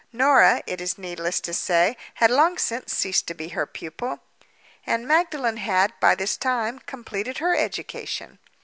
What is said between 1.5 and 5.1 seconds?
say, had long since ceased to be her pupil; and